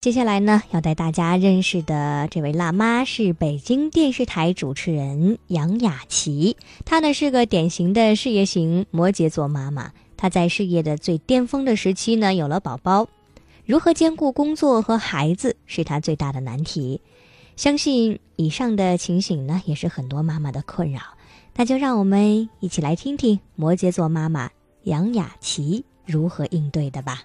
[0.00, 6.56] 接下来呢，要带大家认识的这位辣妈是北京电视台主持人杨雅琪。
[6.86, 9.92] 她呢是个典型的事业型摩羯座妈妈。
[10.16, 13.08] 她在事业的最巅峰的时期呢，有了宝宝，
[13.66, 17.02] 如何兼顾工作和孩子是她最大的难题。
[17.54, 21.02] 相信以上的情形呢，也是很多妈妈的困扰。
[21.56, 24.48] 那就让我们一起来听听摩羯座妈妈
[24.84, 27.24] 杨雅琪如何应对的吧。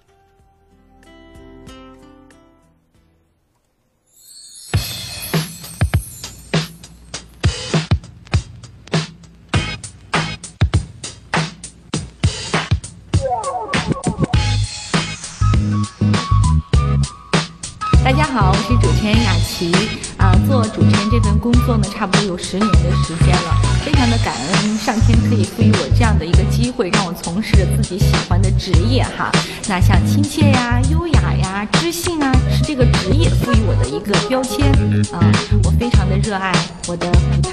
[19.05, 19.71] 持人雅琪
[20.17, 20.33] 啊。
[20.47, 23.55] 做主持人这份工作呢，差不多有十年的时间了，
[23.85, 29.31] 非常的感恩上天可以赋予我这样的一个机会，让我从事着自己喜欢的职业哈。
[29.67, 34.71] 那像亲切呀、优雅呀、知性啊，是这个职业赋予我的一个标签
[35.13, 35.21] 啊。
[35.63, 36.51] 我非常的热爱
[36.87, 37.51] 我的舞台，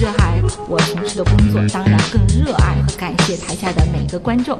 [0.00, 4.58] 热爱我从事的工作，当然更热爱和感谢台下的每一个观众。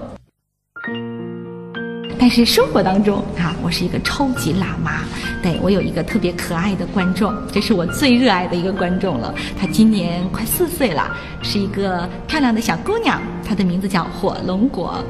[2.21, 5.01] 但是生活当中啊，我是一个超级辣妈。
[5.43, 9.35] 对我有一个特别可爱的观众，这是我最热爱的一个观众了。
[9.59, 15.03] 她今年快四岁了，是一个漂亮的小姑娘，她的名字叫火龙果。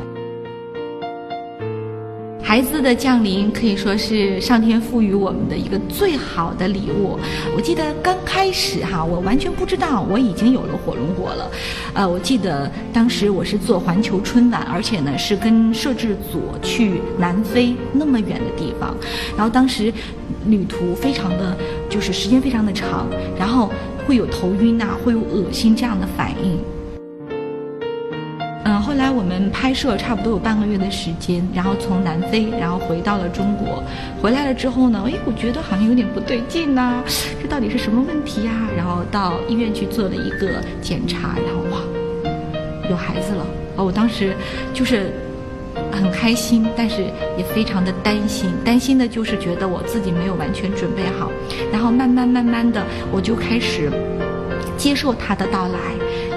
[2.50, 7.16] 孩子的降临可以说是上天赋予我们的一个最好的礼物。
[7.54, 11.48] 我记得刚开始哈，我完全不知道我已经有了火龙果了。
[11.94, 18.96] 呃，我记得当时我是做环球春晚，而且呢是跟摄制组去南非那么远的地方，
[19.36, 19.92] 然后当时
[20.46, 21.56] 旅途非常的
[21.88, 23.06] 就是时间非常的长，
[23.38, 23.70] 然后
[24.08, 26.58] 会有头晕呐，会有恶心这样的反应。
[29.48, 33.82] 拍摄差不多有半个月的时间，然后从南非，然后回到了中国。
[34.20, 37.02] 回来了之后呢，哎，我觉得好像有点不对劲呐，
[37.40, 38.52] 这到底是什么问题呀？
[38.76, 41.80] 然后到医院去做了一个检查，然后哇，
[42.90, 43.46] 有孩子了。
[43.76, 44.34] 哦，我当时
[44.74, 45.12] 就是
[45.92, 47.02] 很开心，但是
[47.38, 48.50] 也非常的担心。
[48.64, 51.30] 担心的就是觉得我自己没有完全准备好，
[51.72, 53.90] 然后慢慢慢慢的，我就开始
[54.76, 55.78] 接受他的到来。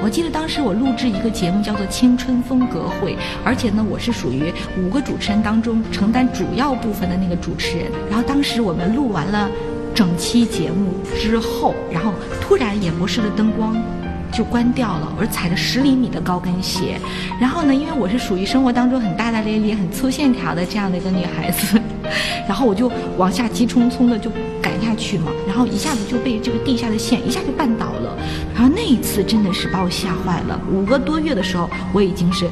[0.03, 3.14] 我记得当时我录制一个节目叫做《青春风格会》，
[3.46, 7.90] 而且呢，我是属于五个主持人当中承担主要部分的那个主持人。
[8.09, 9.50] 然后当时我们录完了
[9.96, 12.12] 整期节目之后，然后
[12.42, 13.81] 突然演播室的灯光
[14.30, 17.00] 就关掉了，我是踩着十厘米的高跟鞋。
[17.40, 21.80] 然后呢，因为我是属于生活当中很大大咧咧、很粗线条的这样的一个女孩子，
[22.46, 24.30] 然后我就往下急匆匆的就
[24.96, 28.18] 去嘛，然后一下子就被这个地下的线一下就绊倒了。
[28.54, 30.59] 然后那一次真的是把我吓坏了。
[30.72, 32.48] 五个多月的时候，我已经是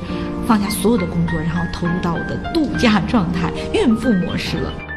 [0.48, 4.91] 放下所有的工作，然后投入到我的度假状态、孕妇模式了。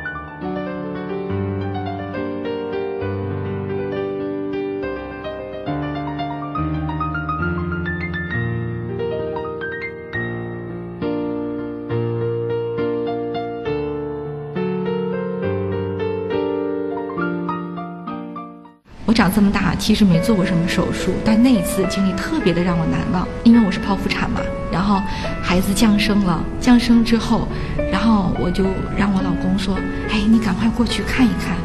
[19.15, 24.41] 长这么大其实没做过什么手术，但那一次经历特别的让我难忘，因为我是剖腹产嘛，
[24.73, 25.01] 然后
[25.41, 27.47] 孩子降生了，降生之后，
[27.93, 28.65] 然后我就
[28.97, 29.79] 让我老公说
[30.11, 31.57] ：“哎，你赶快过去看一看，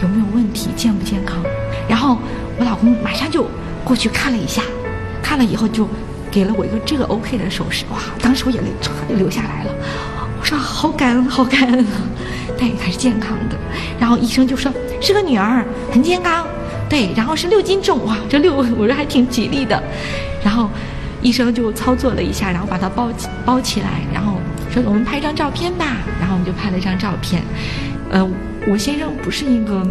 [0.00, 1.38] 有没有问题，健不健康。”
[1.88, 2.18] 然后
[2.58, 3.46] 我老公马上就
[3.84, 4.62] 过去看了一下，
[5.20, 5.88] 看了以后就
[6.30, 9.72] 给了我一个这个 OK 的手势，哇，当时我眼泪唰就流下来了，
[10.38, 11.98] 我说好感恩，好感恩啊，
[12.56, 13.56] 对，还是健康的。
[13.98, 16.46] 然后医生就说是个女儿，很健康。
[16.88, 19.82] 对，然后是六斤重哇，这六我说还挺吉利的，
[20.44, 20.70] 然后
[21.20, 27.42] 医生就操作了一下，然后把它包起包起来，然后说我们拍张照片吧，然后我们就拍了一张照片。
[28.10, 28.24] 呃，
[28.68, 29.84] 我先生不是一个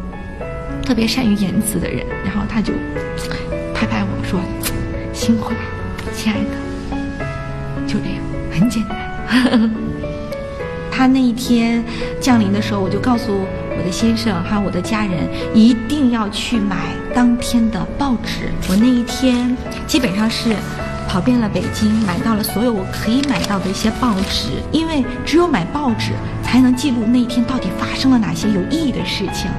[0.86, 2.72] 特别善于言辞的人，然后他就
[3.74, 4.40] 拍拍我说
[5.12, 5.58] 辛苦了，
[6.16, 6.96] 亲爱的，
[7.86, 9.70] 就这样，很简单。
[10.90, 11.84] 他那一天
[12.22, 13.46] 降临的时候，我就告诉。
[13.78, 16.76] 我的先生还有我的家人一定要去买
[17.14, 18.52] 当天的报纸。
[18.70, 19.56] 我那一天
[19.86, 20.56] 基本上是
[21.08, 26.12] 跑遍了北京，买到了所有我可以买到的一些报纸，因为只有买报纸
[26.42, 29.50] 才能记录那一天到底发生了哪些有意义的事情。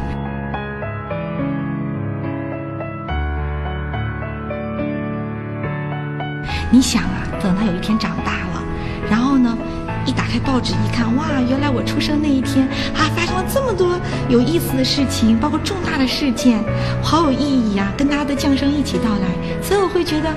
[6.69, 8.63] 你想啊，等他有一天长大了，
[9.09, 9.57] 然后呢？
[10.07, 13.99] 一打开报纸一看，哇，原来我出生那一天啊，发生了这么多
[14.29, 16.63] 有意思的事情，包括重大的事件，
[17.03, 17.93] 好有意义呀！
[17.97, 20.31] 跟他的降生一起到来，所以我会觉得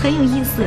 [0.00, 0.62] 很有意思。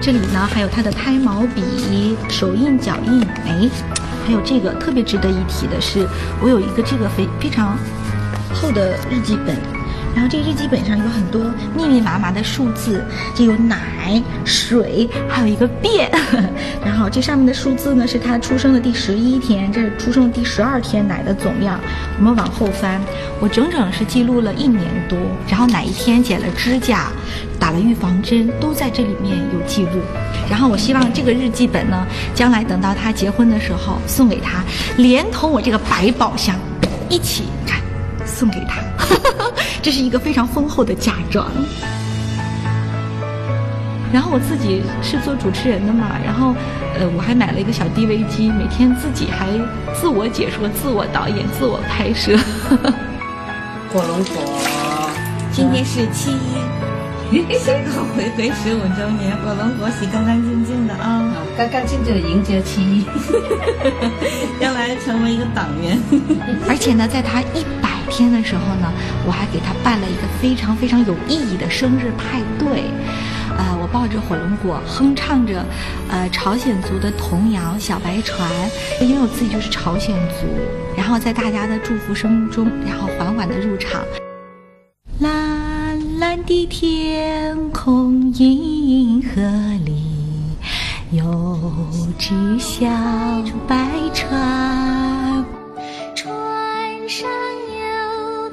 [0.00, 3.68] 这里呢，还有他的胎毛笔、手印、脚印，哎，
[4.26, 6.06] 还有这个特别值得一提的是，
[6.42, 7.76] 我有一个这个非非常
[8.54, 9.56] 厚的日记本。
[10.14, 11.42] 然后这个日记本上有很多
[11.76, 16.10] 密密麻麻的数字，就有奶、水，还有一个便。
[16.84, 21.80] 然后这上面的数字呢，是他出生的第十一天，这是出生的第十二天奶的总量。
[22.18, 23.00] 我们往后翻，
[23.40, 25.18] 我整整是记录了一年多。
[25.48, 27.08] 然后哪一天剪了指甲，
[27.58, 30.00] 打了预防针，都在这里面有记录。
[30.48, 34.62] 然后我希望这个日记本呢，将来等到他结婚的时候送给他，
[34.96, 36.54] 连同我这个百宝箱
[37.08, 37.80] 一起看，
[38.24, 38.80] 送给他。
[39.84, 41.46] 这是一个非常丰厚的嫁妆。
[44.10, 46.54] 然后我自己是做主持人的嘛，然后，
[46.98, 49.46] 呃，我还买了一个小 DV 机，每天自己还
[49.92, 52.34] 自我解说、自我导演、自我拍摄。
[53.92, 54.40] 火龙果，
[55.52, 56.30] 今天是七
[57.30, 63.04] 一，香港回归十五周年，火龙果洗干干净净的啊，干干净净的迎接七一，
[64.58, 66.00] 将来成为一个党员。
[66.66, 67.93] 而且呢，在他一百。
[68.10, 68.92] 天的时候呢，
[69.26, 72.84] 我还给他办了一个非常非常有意义的生日派对，
[73.56, 75.64] 呃，我抱着火龙果，哼唱着，
[76.10, 78.48] 呃，朝鲜族的童谣《小白船》，
[79.04, 80.46] 因为我自己就是朝鲜族，
[80.96, 84.00] 然后在大家的祝福声中，然后缓缓的入场。
[85.20, 89.40] 蓝蓝的天空，银河
[89.84, 90.02] 里
[91.12, 91.72] 有
[92.18, 92.88] 只小
[93.68, 95.13] 白，船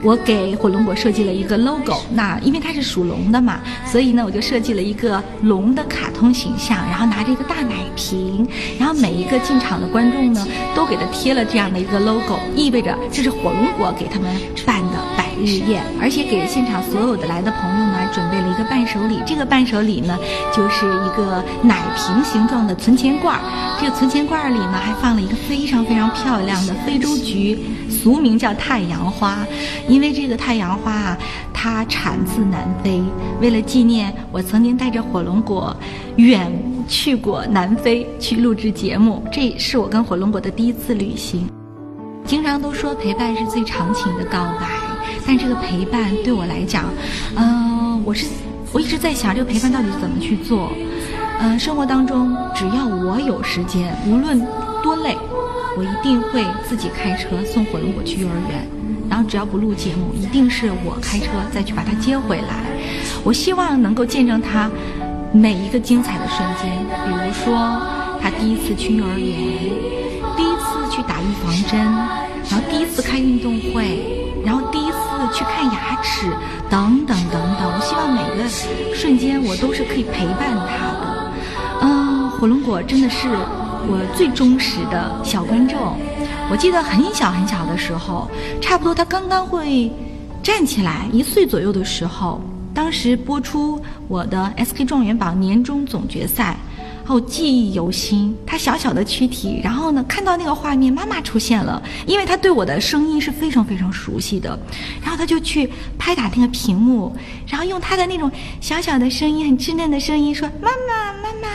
[0.04, 8.48] 我给火龙果设计了一个 logo，那因为它是属龙的嘛，所以呢，我就设计了一个龙的卡通形象，然后拿着一个大奶瓶，
[8.80, 10.46] 然后每一个进场的观众呢，
[10.76, 14.98] 都给他贴了这样的一个 logo，意味着这是火龙果给他们办的
[15.42, 20.18] 日夜，而且给现场所有的来的朋友呢，准备了一个伴手礼，这个伴手礼呢，
[20.56, 23.40] 就是一个奶瓶形状的存钱罐，
[23.80, 27.60] 这个存钱罐里呢，还放了一个非常非常漂亮的非洲菊，
[27.90, 29.40] 俗名叫太阳花。
[29.88, 31.18] 因为这个太阳花啊，
[31.54, 33.02] 它产自南非。
[33.42, 35.76] 为了纪念我曾经带着火龙果
[36.18, 36.52] 远
[36.88, 41.48] 去过南非去录制节目，这是我跟火龙果的第一次旅行。
[42.24, 44.68] 经常都说陪伴是最长情的告白，
[45.26, 46.86] 但这个陪伴对我来讲，
[47.36, 48.26] 嗯，我是
[48.72, 50.72] 我一直在想这个陪伴到底怎么去做。
[51.40, 54.40] 嗯，生活当中只要我有时间，无论
[54.84, 55.18] 多累，
[55.78, 58.68] 我一定会自己开车送火龙果去幼儿园。
[59.10, 62.64] 然后只要不录节目，一定是我开车再去把他接回来。
[63.24, 64.72] 我希望能够见证他
[65.34, 66.72] 每一个精彩的瞬间，
[67.06, 67.82] 比如说
[68.22, 69.36] 他第一次去幼儿园，
[70.38, 71.80] 第一次去打预防针，
[72.50, 74.00] 然后第一次开运动会，
[74.46, 74.80] 然后第
[75.34, 76.28] 去看牙齿，
[76.70, 77.72] 等等等等。
[77.74, 78.50] 我希望每个
[78.96, 81.32] 瞬间我都是可以陪伴他的。
[81.82, 85.98] 嗯，火龙果真的是我最忠实的小观众。
[86.50, 88.30] 我记得很小很小的时候，
[88.62, 89.92] 差不多他刚刚会
[90.44, 92.42] 站起来一岁左右的时候，
[92.74, 96.58] 当时播出我的 SK 状元榜年终总决赛，
[97.14, 98.36] 我记忆犹新。
[98.46, 104.58] 他小小的躯体，然后呢，看到那个画面，妈妈出现了，因为他对我的声音是非常非常熟悉的，
[105.02, 107.16] 然后他就去拍打那个屏幕，
[107.48, 111.48] 然后用他的那种小小的声音，很稚嫩的声音说：“妈妈，妈妈！”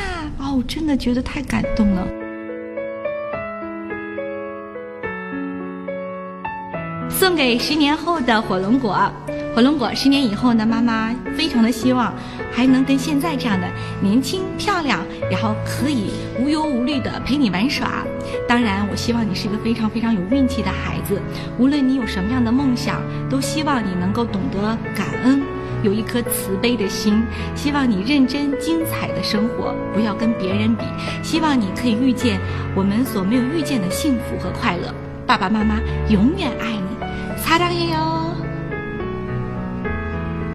[0.46, 2.06] 哦，我真的觉得太感动了。
[7.08, 9.10] 送给十年后的火龙果，
[9.56, 12.12] 火龙果十年以后呢妈妈非常的希望
[12.52, 13.66] 还能跟现在这样的
[14.02, 18.04] 年轻漂亮然后可以无忧无虑的陪你玩耍
[18.46, 21.18] 当然我希望你是一个非常非常有运气的孩子
[21.58, 25.40] 无论你有什么样的梦想都希望你能够懂得感恩
[25.82, 27.22] 有一颗慈悲的心
[27.54, 30.84] 希望你认真精彩的生活不要跟别人比
[31.22, 32.38] 希望你可以遇见
[32.74, 34.94] 我们所没有遇见的幸福和快乐。
[35.26, 37.42] 爸爸妈妈永远爱你。
[37.42, 38.25] 擦亮眼哟